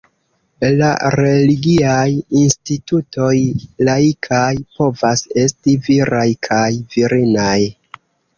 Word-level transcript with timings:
La 0.77 0.87
religiaj 1.15 2.05
institutoj 2.39 3.35
laikaj 3.91 4.49
povas 4.79 5.23
esti 5.43 5.77
viraj 5.85 6.25
kaj 6.51 6.65
virinaj. 6.97 7.57